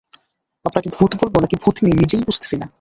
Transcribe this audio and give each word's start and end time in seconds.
আপনাকে 0.65 0.89
ভূত 0.89 1.11
বলবো 1.21 1.37
নাকি 1.39 1.55
ভূতনী 1.55 1.89
নিজেই 1.93 2.23
বুঝতেছি 2.25 2.55
না। 2.57 2.67